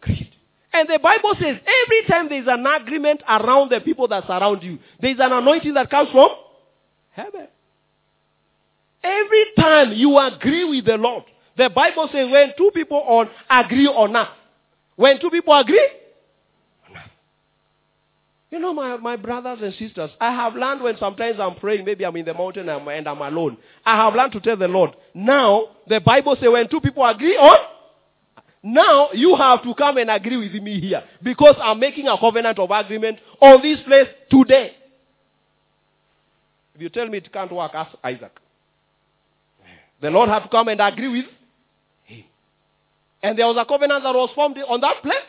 [0.03, 0.31] agreed.
[0.73, 4.79] And the Bible says every time there's an agreement around the people that surround you,
[5.01, 6.31] there's an anointing that comes from
[7.11, 7.49] heaven.
[9.03, 11.25] Every time you agree with the Lord,
[11.57, 14.29] the Bible says when two people on agree on earth,
[14.97, 15.87] when two people agree,
[18.53, 22.05] you know, my, my brothers and sisters, I have learned when sometimes I'm praying, maybe
[22.05, 23.57] I'm in the mountain and I'm, and I'm alone.
[23.85, 27.35] I have learned to tell the Lord, now, the Bible says when two people agree
[27.35, 27.57] on,
[28.63, 31.03] now you have to come and agree with me here.
[31.23, 34.73] Because I'm making a covenant of agreement on this place today.
[36.75, 38.39] If you tell me it can't work, ask Isaac.
[40.03, 41.25] The Lord had to come and agree with
[42.05, 42.25] him.
[43.23, 45.25] And there was a covenant that was formed on that place.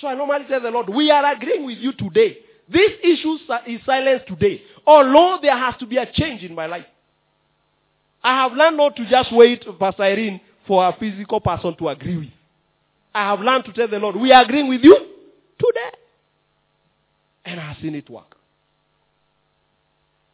[0.00, 2.38] So I normally tell the Lord, we are agreeing with you today.
[2.68, 4.60] This issue is silenced today.
[4.86, 6.84] Although there has to be a change in my life.
[8.22, 12.16] I have learned not to just wait, Pastor Irene, for a physical person to agree
[12.16, 12.28] with.
[13.14, 14.96] I have learned to tell the Lord, we are agreeing with you
[15.58, 15.96] today.
[17.44, 18.36] And I have seen it work.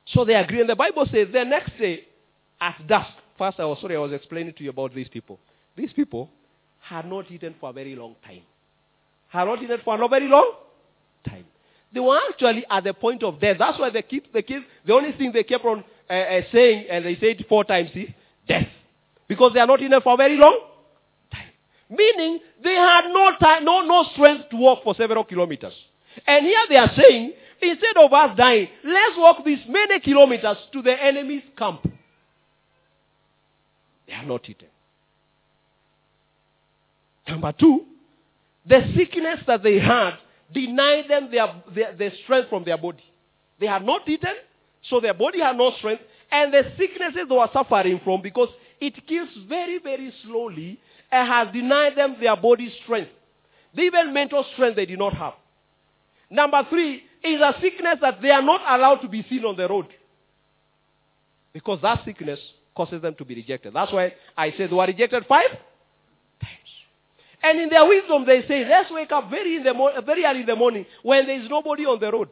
[0.06, 0.60] So they agree.
[0.60, 2.04] And the Bible says the next day
[2.60, 5.38] at dusk, first I was sorry, I was explaining to you about these people.
[5.76, 6.30] These people
[6.80, 8.42] had not eaten for a very long time
[9.32, 10.52] had not eaten for a very long
[11.26, 11.46] time.
[11.92, 13.56] They were actually at the point of death.
[13.58, 14.64] That's why they keep the kids.
[14.86, 18.08] The only thing they kept on uh, uh, saying, and they said four times, is
[18.46, 18.68] death,
[19.26, 20.58] because they are not eaten for a very long
[21.32, 21.48] time.
[21.88, 25.74] Meaning they had no time, no no strength to walk for several kilometers.
[26.26, 30.82] And here they are saying, instead of us dying, let's walk these many kilometers to
[30.82, 31.90] the enemy's camp.
[34.06, 34.68] They are not eaten.
[37.26, 37.86] Number two,
[38.66, 40.14] the sickness that they had
[40.52, 43.02] denied them their, their, their strength from their body.
[43.58, 44.34] They had not eaten,
[44.88, 46.02] so their body had no strength.
[46.30, 48.48] And the sicknesses they were suffering from, because
[48.80, 50.78] it kills very, very slowly,
[51.10, 53.10] and has denied them their body strength.
[53.74, 55.34] The even mental strength they did not have.
[56.30, 59.68] Number three is a sickness that they are not allowed to be seen on the
[59.68, 59.86] road.
[61.52, 62.38] Because that sickness
[62.74, 63.74] causes them to be rejected.
[63.74, 65.50] That's why I said they were rejected five
[67.42, 70.40] and in their wisdom, they say, let's wake up very, in the mo- very early
[70.40, 72.28] in the morning when there is nobody on the road.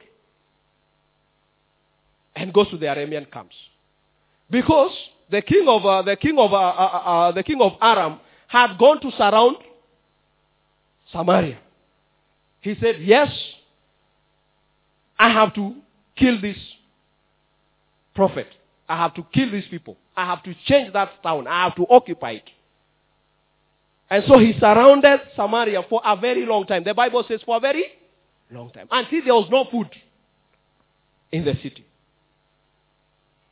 [2.37, 3.57] And goes to the Aramean camps.
[4.49, 4.93] Because
[5.31, 8.79] the king of, uh, the king of, uh, uh, uh, the king of Aram had
[8.79, 9.57] gone to surround
[11.13, 11.59] Samaria.
[12.61, 13.29] He said, yes,
[15.19, 15.75] I have to
[16.17, 16.57] kill this
[18.15, 18.47] prophet.
[18.89, 19.97] I have to kill these people.
[20.17, 21.47] I have to change that town.
[21.47, 22.51] I have to occupy it.
[24.11, 26.83] And so he surrounded Samaria for a very long time.
[26.83, 27.85] The Bible says for a very
[28.51, 28.89] long time.
[28.91, 29.89] Until there was no food
[31.31, 31.85] in the city.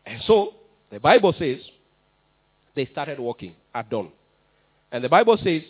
[0.05, 0.55] And so
[0.90, 1.59] the Bible says
[2.75, 4.11] they started walking at dawn.
[4.90, 5.62] And the Bible says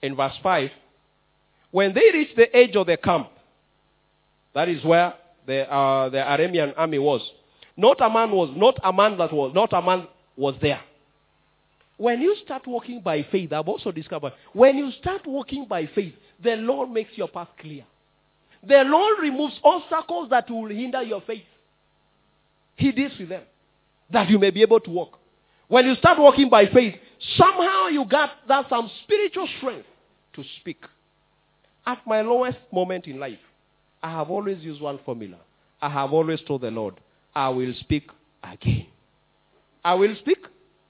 [0.00, 0.70] in verse 5
[1.72, 3.28] when they reached the edge of the camp,
[4.54, 5.14] that is where
[5.46, 7.22] the, uh, the Aramean army was.
[7.76, 10.80] Not a man was, not a man that was, not a man was there.
[11.96, 16.14] When you start walking by faith, I've also discovered, when you start walking by faith,
[16.42, 17.84] the Lord makes your path clear.
[18.66, 21.44] The Lord removes obstacles that will hinder your faith.
[22.76, 23.42] He deals with them,
[24.10, 25.18] that you may be able to walk.
[25.68, 26.94] When you start walking by faith,
[27.36, 29.86] somehow you got that some spiritual strength
[30.34, 30.82] to speak.
[31.86, 33.38] At my lowest moment in life,
[34.02, 35.38] I have always used one formula.
[35.80, 36.94] I have always told the Lord,
[37.34, 38.08] I will speak
[38.42, 38.86] again.
[39.84, 40.38] I will speak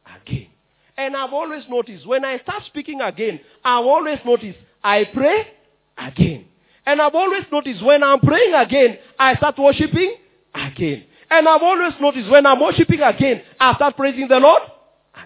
[0.05, 0.49] again.
[0.97, 5.47] And I've always noticed when I start speaking again, I've always noticed I pray
[5.99, 6.47] again.
[6.85, 10.17] And I've always noticed when I'm praying again, I start worshiping
[10.55, 11.05] again.
[11.31, 14.63] And I've always noticed when I'm worshiping again, I start praising the Lord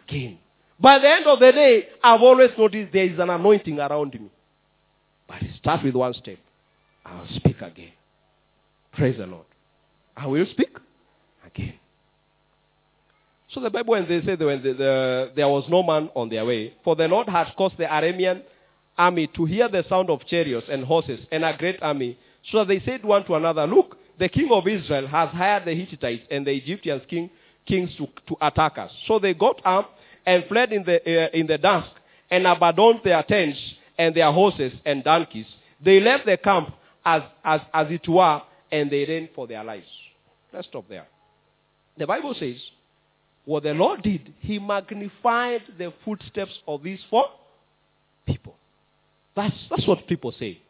[0.04, 0.38] again.
[0.78, 4.30] By the end of the day, I've always noticed there is an anointing around me.
[5.26, 6.38] But it starts with one step.
[7.04, 7.92] I'll speak again.
[8.92, 9.46] Praise the Lord.
[10.16, 10.76] I will speak
[11.44, 11.74] again.
[13.52, 16.44] So the Bible, when they said when the, the, there was no man on their
[16.44, 18.42] way, for the Lord had caused the Aramean
[18.98, 22.18] army to hear the sound of chariots and horses and a great army.
[22.50, 26.24] So they said one to another, Look, the king of Israel has hired the Hittites
[26.30, 27.30] and the Egyptians king,
[27.66, 28.90] kings to, to attack us.
[29.06, 29.90] So they got up
[30.24, 31.90] and fled in the, uh, in the dusk
[32.30, 33.58] and abandoned their tents
[33.98, 35.46] and their horses and donkeys.
[35.84, 39.86] They left the camp as, as, as it were and they ran for their lives.
[40.52, 41.06] Let's stop there.
[41.96, 42.56] The Bible says,
[43.46, 47.26] what the Lord did, He magnified the footsteps of these four
[48.26, 48.56] people.
[49.34, 50.60] That's, that's what people say.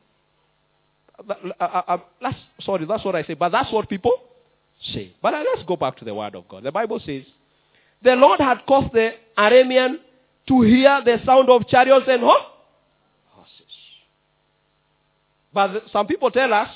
[1.28, 4.12] Uh, uh, uh, that's, sorry, that's what I say, but that's what people
[4.92, 5.14] say.
[5.22, 6.64] But let's go back to the Word of God.
[6.64, 7.22] The Bible says,
[8.02, 9.96] the Lord had caused the Aramean
[10.48, 12.52] to hear the sound of chariots and horses.
[15.54, 16.68] But some people tell us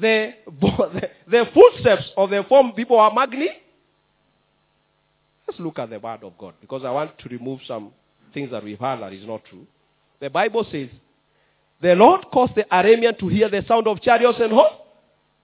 [0.00, 3.61] the, the, the footsteps of the four people are magnified
[5.52, 7.92] Let's look at the word of God because I want to remove some
[8.32, 9.66] things that we've heard that is not true.
[10.18, 10.88] The Bible says,
[11.82, 14.72] the Lord caused the Aramean to hear the sound of chariots and horse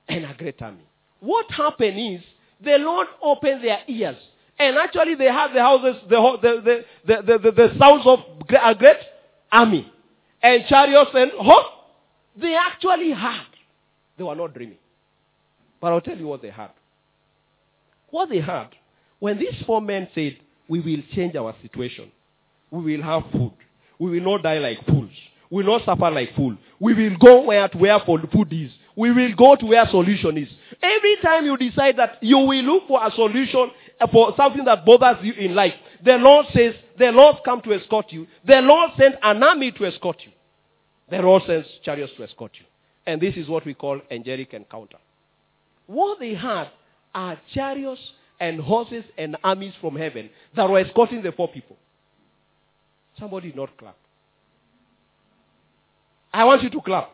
[0.09, 0.87] and a great army.
[1.21, 2.23] What happened is
[2.65, 4.17] the Lord opened their ears.
[4.59, 8.97] And actually they had the houses, the, the, the, the, the, sounds of a great
[9.53, 9.93] army.
[10.43, 11.67] And chariots and horse.
[12.35, 13.47] They actually heard.
[14.17, 14.79] They were not dreaming.
[15.83, 16.71] But I'll tell you what they heard.
[18.09, 18.69] What they heard,
[19.21, 20.37] when these four men said,
[20.69, 22.11] we will change our situation.
[22.71, 23.53] We will have food.
[23.99, 25.11] We will not die like fools.
[25.51, 26.59] We will not suffer like fools.
[26.79, 28.71] We will go where to where food is.
[28.95, 30.49] We will go to where solution is.
[30.83, 34.85] Every time you decide that you will look for a solution uh, for something that
[34.85, 38.27] bothers you in life, the Lord says, the Lord come to escort you.
[38.47, 40.33] The Lord sent an army to escort you.
[41.11, 42.67] The Lord sends chariots to escort you.
[43.07, 44.99] And this is what we call angelic encounter.
[45.87, 46.69] What they had
[47.15, 48.01] are chariots
[48.41, 51.77] and horses and armies from heaven that were escorting the four people.
[53.19, 53.97] Somebody not clap.
[56.33, 57.11] I want you to clap.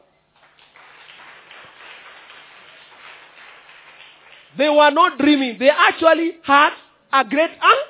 [4.59, 5.57] They were not dreaming.
[5.59, 6.71] They actually had
[7.13, 7.83] a great army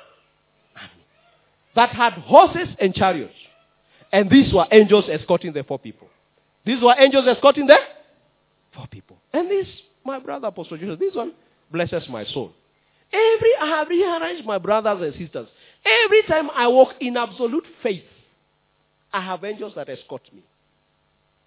[1.75, 3.33] that had horses and chariots.
[4.11, 6.07] And these were angels escorting the four people.
[6.65, 7.77] These were angels escorting the
[8.73, 9.17] four people.
[9.33, 9.67] And this,
[10.03, 11.33] my brother Apostle Jesus, this one
[11.71, 12.53] blesses my soul.
[13.11, 15.47] Every, I have rearranged my brothers and sisters.
[15.85, 18.03] Every time I walk in absolute faith,
[19.13, 20.41] I have angels that escort me.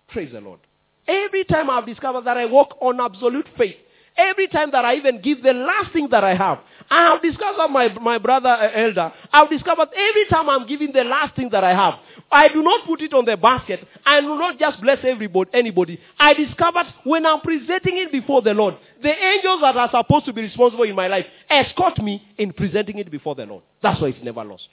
[0.08, 0.60] Praise the Lord.
[1.06, 3.76] Every time I've discovered that I walk on absolute faith,
[4.16, 6.58] every time that I even give the last thing that I have,
[6.90, 11.04] I have discovered my, my brother uh, elder, I've discovered every time I'm giving the
[11.04, 11.94] last thing that I have,
[12.30, 13.86] I do not put it on the basket.
[14.04, 15.98] I do not just bless everybody, anybody.
[16.18, 20.32] I discovered when I'm presenting it before the Lord, the angels that are supposed to
[20.34, 23.62] be responsible in my life escort me in presenting it before the Lord.
[23.82, 24.68] That's why it's never lost.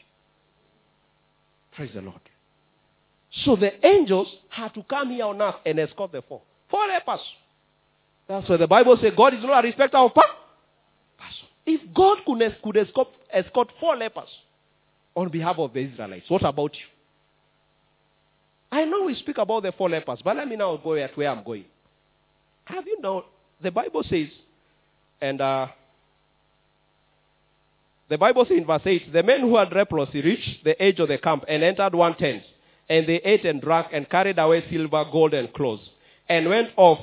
[1.76, 2.20] Praise the Lord.
[3.44, 6.42] So the angels had to come here on earth and escort the four.
[6.70, 7.22] Four lepers.
[8.28, 10.30] That's why the Bible says God is not a respecter of person.
[11.66, 14.30] If God could, escort, escort four lepers
[15.16, 16.95] on behalf of the Israelites, what about you?
[18.72, 21.30] I know we speak about the four lepers, but let me now go at where
[21.30, 21.66] I'm going.
[22.66, 23.24] Have you known,
[23.62, 24.28] the Bible says,
[25.22, 25.68] and uh,
[28.10, 31.08] the Bible says in verse 8, the men who had leprosy reached the edge of
[31.08, 32.44] the camp and entered one tent.
[32.88, 35.90] And they ate and drank and carried away silver, gold, and clothes,
[36.30, 37.00] and went off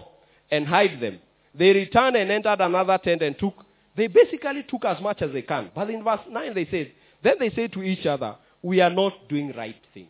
[0.51, 1.19] and hid them.
[1.55, 3.55] They returned and entered another tent and took,
[3.97, 5.71] they basically took as much as they can.
[5.75, 6.93] But in verse 9 they said,
[7.25, 10.07] then they said to each other, we are not doing right thing.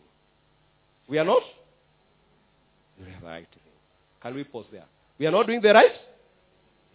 [1.07, 1.41] We are not
[2.97, 3.59] doing the right thing.
[4.21, 4.85] Can we pause there?
[5.19, 5.91] We are not doing the right?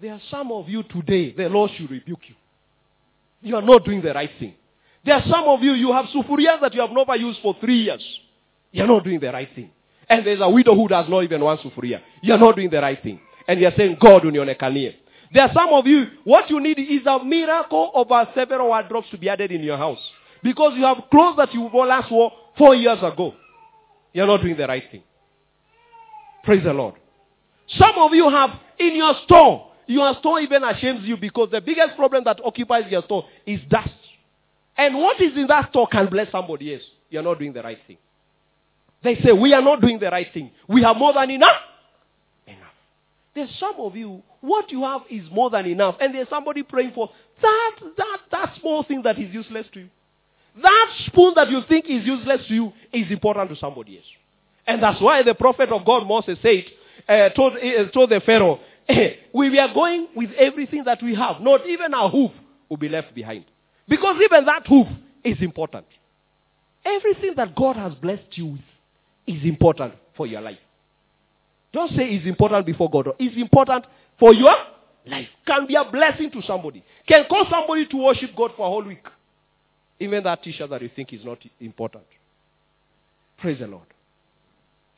[0.01, 2.35] There are some of you today, the Lord should rebuke you.
[3.43, 4.55] You are not doing the right thing.
[5.05, 7.83] There are some of you, you have sufurias that you have never used for three
[7.83, 8.03] years.
[8.73, 9.71] You're not doing the right thing.
[10.09, 12.01] And there's a widow who does not even want sufuria.
[12.23, 13.21] You're not doing the right thing.
[13.47, 14.95] And you're saying, God, unionekanie.
[15.33, 19.19] There are some of you, what you need is a miracle of several wardrobes to
[19.19, 19.99] be added in your house.
[20.43, 23.35] Because you have clothes that you last wore four years ago.
[24.13, 25.03] You're not doing the right thing.
[26.45, 26.95] Praise the Lord.
[27.79, 31.97] Some of you have in your store, your store even ashames you because the biggest
[31.97, 33.91] problem that occupies your store is dust.
[34.77, 36.83] And what is in that store can bless somebody else.
[37.11, 37.99] You're not doing the right thing.
[39.03, 40.51] They say, we are not doing the right thing.
[40.69, 41.57] We have more than enough.
[42.47, 42.61] Enough.
[43.35, 45.97] There's some of you, what you have is more than enough.
[46.01, 47.11] And there's somebody praying for
[47.43, 49.89] that, that, that small thing that is useless to you.
[50.63, 54.07] That spoon that you think is useless to you is important to somebody else.
[54.67, 56.65] And that's why the prophet of God, Moses, said,
[57.09, 58.61] uh, told, uh, told the Pharaoh,
[59.33, 61.41] we are going with everything that we have.
[61.41, 62.31] Not even our hoof
[62.69, 63.45] will be left behind.
[63.89, 64.87] Because even that hoof
[65.25, 65.87] is important.
[66.85, 68.61] Everything that God has blessed you with
[69.27, 70.59] is important for your life.
[71.73, 73.09] Don't say it's important before God.
[73.19, 73.85] It's important
[74.19, 74.55] for your
[75.07, 75.29] life.
[75.47, 76.83] Can be a blessing to somebody.
[77.07, 79.05] Can cause somebody to worship God for a whole week.
[80.01, 82.05] Even that t-shirt that you think is not important.
[83.39, 83.87] Praise the Lord.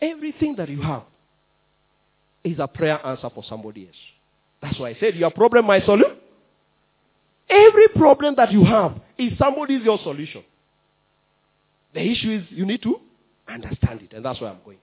[0.01, 1.03] Everything that you have
[2.45, 3.97] is a prayer answer for somebody else.
[4.63, 6.17] That's why I said your problem, my solution.
[7.49, 10.45] Every problem that you have is somebody's your solution.
[11.93, 12.97] The issue is you need to
[13.49, 14.79] understand it, and that's where I'm going.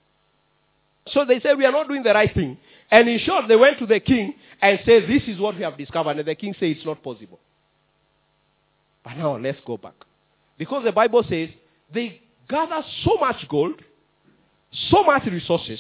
[1.07, 2.57] So they said, we are not doing the right thing.
[2.91, 5.77] And in short, they went to the king and said, this is what we have
[5.77, 6.17] discovered.
[6.17, 7.39] And the king said, it's not possible.
[9.03, 9.93] But now let's go back.
[10.57, 11.49] Because the Bible says
[11.93, 13.81] they gathered so much gold,
[14.89, 15.79] so much resources,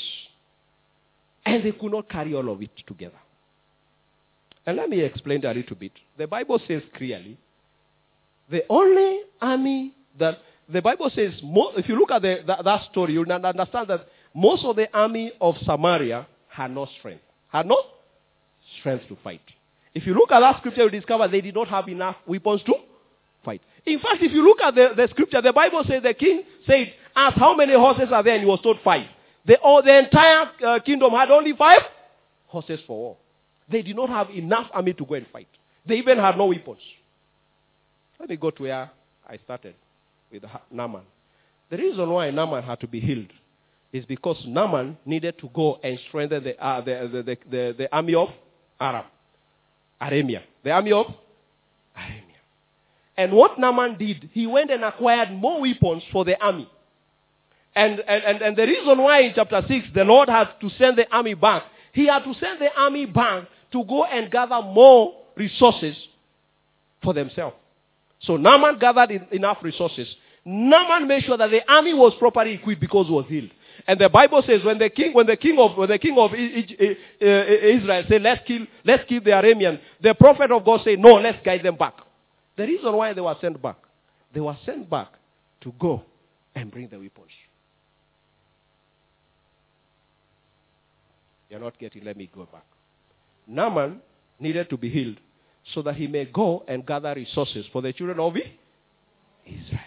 [1.45, 3.17] and they could not carry all of it together.
[4.65, 5.93] And let me explain that a little bit.
[6.17, 7.37] The Bible says clearly
[8.49, 13.13] The only army that the Bible says, if you look at the, that, that story,
[13.13, 17.77] you'll understand that most of the army of Samaria had no strength, had no
[18.79, 19.41] strength to fight.
[19.93, 22.73] If you look at that scripture, you discover they did not have enough weapons to
[23.47, 23.61] fight.
[23.85, 26.93] In fact, if you look at the, the scripture, the Bible says the king said,
[27.15, 28.33] Ask how many horses are there?
[28.33, 29.07] And he was told five.
[29.45, 31.81] The, oh, the entire uh, kingdom had only five
[32.47, 33.17] horses for war.
[33.69, 35.47] They did not have enough army to go and fight.
[35.85, 36.81] They even had no weapons.
[38.19, 38.91] Let me go to where
[39.27, 39.75] I started
[40.31, 41.03] with Naaman.
[41.69, 43.31] The reason why Naaman had to be healed
[43.93, 48.15] is because Naaman needed to go and strengthen the, uh, the, the, the, the, army
[48.15, 48.29] of
[48.79, 49.05] Aram,
[50.01, 50.41] Aramia.
[50.63, 51.05] The army of
[51.97, 52.26] Aramia.
[53.17, 56.69] And what Naaman did, he went and acquired more weapons for the army.
[57.75, 60.97] And, and, and, and the reason why in chapter 6 the Lord had to send
[60.97, 61.63] the army back,
[61.93, 65.95] he had to send the army back to go and gather more resources
[67.03, 67.55] for themselves.
[68.21, 70.07] So Naaman gathered enough resources.
[70.45, 73.49] Naaman made sure that the army was properly equipped because he was healed.
[73.87, 76.33] And the Bible says when the king, when the king of, when the king of
[76.33, 81.37] Israel said, let's kill, let's kill the Aramean, the prophet of God said, no, let's
[81.45, 81.93] guide them back.
[82.57, 83.77] The reason why they were sent back,
[84.33, 85.09] they were sent back
[85.61, 86.03] to go
[86.55, 87.31] and bring the weapons.
[91.49, 92.65] You're not getting, let me go back.
[93.47, 94.01] Naaman
[94.39, 95.17] needed to be healed
[95.73, 98.35] so that he may go and gather resources for the children of
[99.45, 99.79] Israel.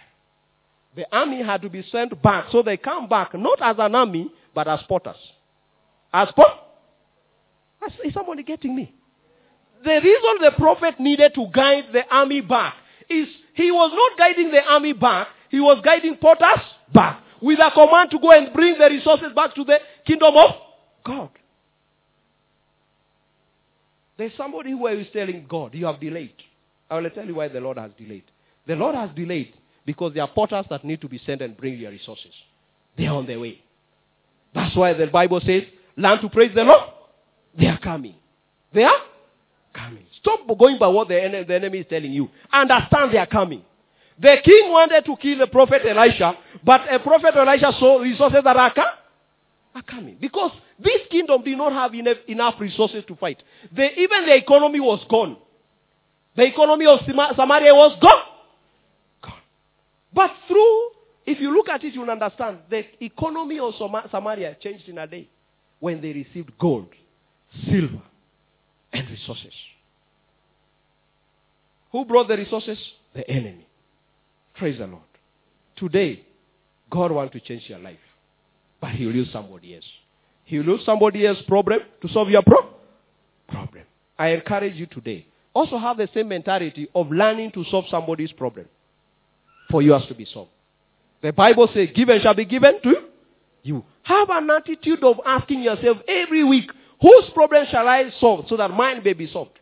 [0.97, 4.31] The army had to be sent back, so they come back not as an army,
[4.55, 5.17] but as potters.
[6.13, 6.67] As pot?
[8.05, 8.93] Is somebody getting me?
[9.83, 12.75] The reason the prophet needed to guide the army back
[13.09, 17.71] is he was not guiding the army back, he was guiding potters back with a
[17.73, 20.51] command to go and bring the resources back to the kingdom of
[21.05, 21.31] God.
[24.19, 26.35] There's somebody who is telling God, you have delayed.
[26.91, 28.25] I will tell you why the Lord has delayed.
[28.67, 29.55] The Lord has delayed
[29.87, 32.33] because there are potters that need to be sent and bring your resources.
[32.99, 33.63] They are on their way.
[34.55, 35.63] That's why the Bible says,
[35.97, 36.91] learn to praise the Lord.
[37.59, 38.17] They are coming.
[38.75, 38.99] They are
[39.73, 40.05] coming.
[40.21, 42.29] Stop going by what the enemy, the enemy is telling you.
[42.53, 43.63] Understand they are coming.
[44.19, 48.57] The king wanted to kill the prophet Elisha, but a prophet Elisha saw resources that
[48.57, 48.93] are coming
[49.75, 50.17] are coming.
[50.21, 53.43] Because this kingdom did not have enough, enough resources to fight.
[53.73, 55.37] even the economy was gone.
[56.37, 57.01] The economy of
[57.37, 58.23] Samaria was gone.
[59.23, 59.41] Gone.
[60.13, 60.91] But through,
[61.27, 62.59] if you look at it, you'll understand.
[62.71, 63.75] The economy of
[64.11, 65.29] Samaria changed in a day
[65.81, 66.89] when they received gold,
[67.65, 68.03] silver,
[68.93, 69.53] and resources.
[71.93, 72.79] Who brought the resources?
[73.15, 73.67] The enemy.
[74.55, 75.03] Praise the Lord.
[75.77, 76.23] Today,
[76.91, 77.99] God wants to change your life.
[78.81, 79.85] But he will use somebody else.
[80.45, 82.69] He will use somebody else's problem to solve your pro-
[83.49, 83.85] problem.
[84.19, 85.27] I encourage you today.
[85.55, 88.67] Also have the same mentality of learning to solve somebody's problem
[89.71, 90.51] for yours to be solved.
[91.23, 92.95] The Bible says, given shall be given to
[93.63, 93.85] you.
[94.03, 96.71] Have an attitude of asking yourself every week,
[97.01, 99.59] whose problem shall I solve so that mine may be solved?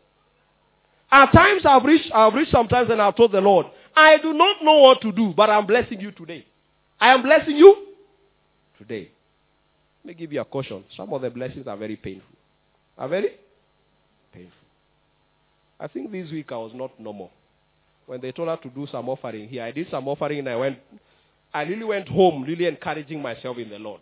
[1.11, 4.63] At times I've reached, I've reached sometimes and I've told the Lord, I do not
[4.63, 6.45] know what to do, but I'm blessing you today.
[6.99, 7.87] I am blessing you
[8.77, 9.09] today.
[10.03, 10.83] Let me give you a caution.
[10.95, 12.29] Some of the blessings are very painful.
[12.97, 13.31] Are very
[14.33, 14.53] painful.
[15.79, 17.31] I think this week I was not normal.
[18.05, 20.55] When they told her to do some offering here, I did some offering and I
[20.55, 20.79] went,
[21.53, 24.01] I really went home, really encouraging myself in the Lord.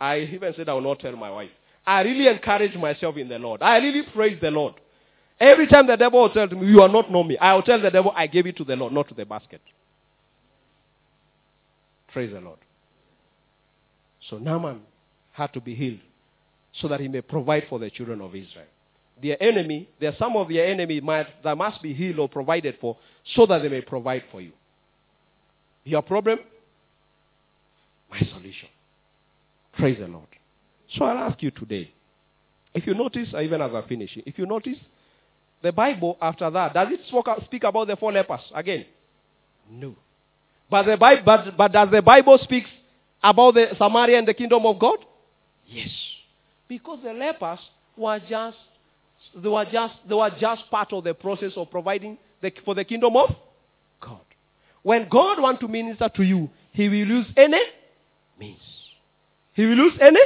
[0.00, 1.50] I even said I will not tell my wife.
[1.86, 3.62] I really encourage myself in the Lord.
[3.62, 4.74] I really praise the Lord.
[5.38, 7.80] Every time the devil will tell me, you are not know me, I will tell
[7.80, 9.62] the devil, I gave it to the Lord, not to the basket.
[12.12, 12.58] Praise the Lord.
[14.28, 14.80] So Naaman
[15.32, 16.00] had to be healed
[16.80, 18.66] so that he may provide for the children of Israel.
[19.22, 22.76] Their enemy, there are some of their enemy might, that must be healed or provided
[22.80, 22.96] for
[23.34, 24.52] so that they may provide for you.
[25.84, 26.38] Your problem?
[28.10, 28.68] My solution.
[29.72, 30.26] Praise the Lord.
[30.96, 31.92] So I'll ask you today,
[32.74, 34.78] if you notice, even as I finish, if you notice,
[35.62, 37.00] the Bible after that, does it
[37.44, 38.86] speak about the four lepers again?
[39.70, 39.94] No.
[40.70, 42.64] But, the Bible, but, but does the Bible speak
[43.22, 44.98] about the Samaria and the kingdom of God?
[45.66, 45.90] Yes.
[46.68, 47.58] Because the lepers
[47.96, 48.56] were just
[49.36, 52.84] they were just they were just part of the process of providing the, for the
[52.84, 53.30] kingdom of
[54.00, 54.20] God.
[54.82, 57.60] When God wants to minister to you, He will use any
[58.38, 58.60] means.
[59.52, 60.20] He will use any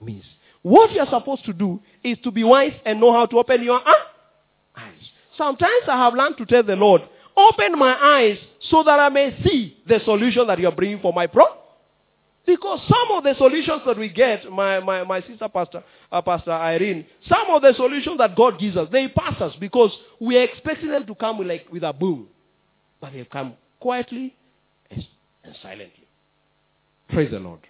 [0.00, 0.24] means.
[0.62, 3.62] What you are supposed to do is to be wise and know how to open
[3.62, 4.94] your eyes.
[5.36, 7.02] Sometimes I have learned to tell the Lord,
[7.36, 8.38] open my eyes
[8.70, 11.58] so that I may see the solution that you are bringing for my problem.
[12.44, 16.50] Because some of the solutions that we get, my, my, my sister Pastor, uh, Pastor
[16.50, 20.44] Irene, some of the solutions that God gives us, they pass us because we are
[20.44, 22.26] expecting them to come with, like, with a boom.
[23.00, 24.34] but they'll come quietly
[24.90, 25.04] and
[25.62, 26.06] silently.
[27.08, 27.60] Praise the Lord.